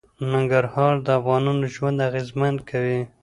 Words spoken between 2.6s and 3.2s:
کوي.